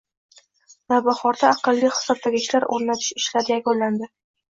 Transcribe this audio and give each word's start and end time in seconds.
Navbahorda 0.93 1.51
“aqlli” 1.57 1.91
hisoblagichlar 1.97 2.65
o‘rnatish 2.77 3.11
ishlari 3.21 3.55
yakunlanding 3.55 4.11